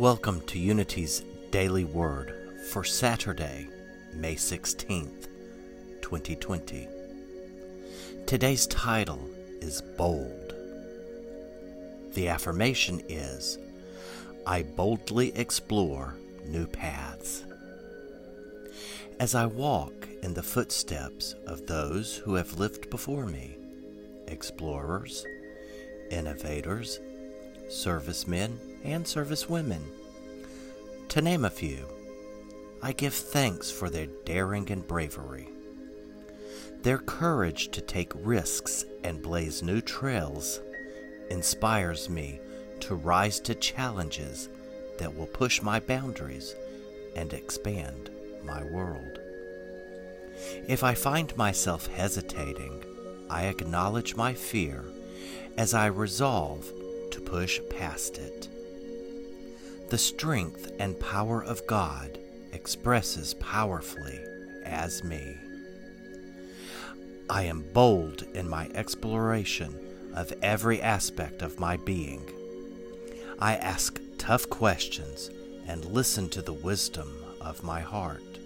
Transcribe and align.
Welcome 0.00 0.40
to 0.46 0.58
Unity's 0.58 1.22
Daily 1.50 1.84
Word 1.84 2.32
for 2.70 2.84
Saturday, 2.84 3.68
May 4.14 4.34
16th, 4.34 5.28
2020. 6.00 6.88
Today's 8.24 8.66
title 8.68 9.20
is 9.60 9.82
Bold. 9.98 10.54
The 12.14 12.28
affirmation 12.28 13.02
is 13.10 13.58
I 14.46 14.62
boldly 14.62 15.36
explore 15.36 16.16
new 16.46 16.66
paths. 16.66 17.44
As 19.18 19.34
I 19.34 19.44
walk 19.44 20.08
in 20.22 20.32
the 20.32 20.42
footsteps 20.42 21.34
of 21.46 21.66
those 21.66 22.16
who 22.16 22.36
have 22.36 22.58
lived 22.58 22.88
before 22.88 23.26
me, 23.26 23.54
explorers, 24.28 25.26
innovators, 26.10 27.00
servicemen, 27.68 28.58
and 28.84 29.06
service 29.06 29.48
women. 29.48 29.82
To 31.10 31.20
name 31.20 31.44
a 31.44 31.50
few, 31.50 31.86
I 32.82 32.92
give 32.92 33.14
thanks 33.14 33.70
for 33.70 33.90
their 33.90 34.06
daring 34.24 34.70
and 34.70 34.86
bravery. 34.86 35.48
Their 36.82 36.98
courage 36.98 37.70
to 37.72 37.80
take 37.80 38.12
risks 38.14 38.84
and 39.04 39.20
blaze 39.20 39.62
new 39.62 39.80
trails 39.80 40.60
inspires 41.28 42.08
me 42.08 42.40
to 42.80 42.94
rise 42.94 43.38
to 43.40 43.54
challenges 43.54 44.48
that 44.98 45.14
will 45.14 45.26
push 45.26 45.60
my 45.60 45.80
boundaries 45.80 46.54
and 47.14 47.32
expand 47.32 48.10
my 48.42 48.64
world. 48.64 49.20
If 50.66 50.82
I 50.82 50.94
find 50.94 51.36
myself 51.36 51.86
hesitating, 51.86 52.84
I 53.28 53.44
acknowledge 53.44 54.16
my 54.16 54.32
fear 54.32 54.84
as 55.56 55.74
I 55.74 55.86
resolve 55.86 56.72
to 57.10 57.20
push 57.20 57.60
past 57.68 58.18
it. 58.18 58.48
The 59.90 59.98
strength 59.98 60.70
and 60.78 61.00
power 61.00 61.42
of 61.42 61.66
God 61.66 62.16
expresses 62.52 63.34
powerfully 63.34 64.20
as 64.64 65.02
me. 65.02 65.36
I 67.28 67.42
am 67.42 67.64
bold 67.72 68.22
in 68.32 68.48
my 68.48 68.70
exploration 68.72 69.74
of 70.14 70.32
every 70.42 70.80
aspect 70.80 71.42
of 71.42 71.58
my 71.58 71.76
being. 71.76 72.22
I 73.40 73.56
ask 73.56 74.00
tough 74.16 74.48
questions 74.48 75.28
and 75.66 75.84
listen 75.84 76.28
to 76.30 76.42
the 76.42 76.52
wisdom 76.52 77.12
of 77.40 77.64
my 77.64 77.80
heart. 77.80 78.38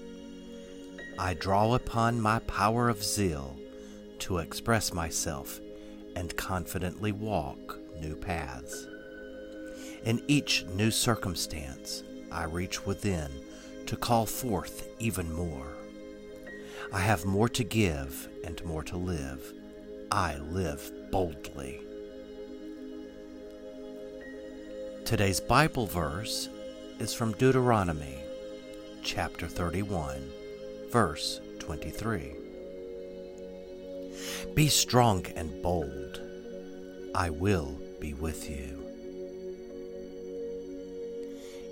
I 1.18 1.34
draw 1.34 1.74
upon 1.74 2.22
my 2.22 2.38
power 2.38 2.88
of 2.88 3.04
zeal 3.04 3.54
to 4.20 4.38
express 4.38 4.94
myself 4.94 5.60
and 6.16 6.34
confidently 6.38 7.12
walk 7.12 7.78
new 8.00 8.16
paths. 8.16 8.86
In 10.04 10.22
each 10.28 10.64
new 10.66 10.90
circumstance, 10.90 12.02
I 12.30 12.44
reach 12.44 12.84
within 12.84 13.30
to 13.86 13.96
call 13.96 14.26
forth 14.26 14.88
even 14.98 15.32
more. 15.32 15.66
I 16.92 17.00
have 17.00 17.24
more 17.24 17.48
to 17.50 17.64
give 17.64 18.28
and 18.44 18.62
more 18.64 18.82
to 18.84 18.96
live. 18.96 19.52
I 20.10 20.36
live 20.36 20.90
boldly. 21.10 21.80
Today's 25.04 25.40
Bible 25.40 25.86
verse 25.86 26.48
is 26.98 27.12
from 27.12 27.32
Deuteronomy 27.32 28.18
chapter 29.02 29.46
31, 29.46 30.30
verse 30.90 31.40
23. 31.58 32.32
Be 34.54 34.68
strong 34.68 35.26
and 35.36 35.62
bold. 35.62 36.20
I 37.14 37.30
will 37.30 37.78
be 38.00 38.14
with 38.14 38.48
you. 38.48 38.93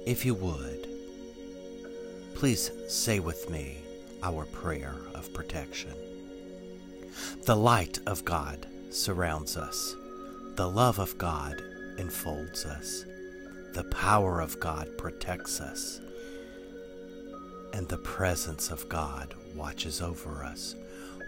If 0.05 0.25
you 0.25 0.35
would, 0.35 0.89
please 2.35 2.73
say 2.89 3.21
with 3.21 3.49
me 3.49 3.79
our 4.25 4.47
prayer 4.47 4.97
of 5.15 5.33
protection. 5.33 5.93
The 7.45 7.55
light 7.55 8.01
of 8.07 8.25
God 8.25 8.67
surrounds 8.91 9.57
us, 9.57 9.95
the 10.57 10.69
love 10.69 10.99
of 10.99 11.17
God 11.19 11.63
enfolds 11.99 12.67
us, 12.67 13.05
the 13.75 13.85
power 13.85 14.41
of 14.41 14.59
God 14.59 14.89
protects 14.99 15.61
us, 15.61 16.01
and 17.73 17.87
the 17.89 17.99
presence 17.99 18.73
of 18.73 18.89
God 18.89 19.35
watches 19.55 20.03
over 20.03 20.43
us. 20.43 20.75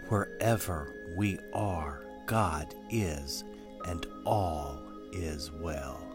Wherever 0.09 0.93
we 1.15 1.39
are, 1.53 2.01
God 2.25 2.75
is, 2.89 3.45
and 3.87 4.05
all 4.25 4.81
is 5.13 5.49
well. 5.49 6.14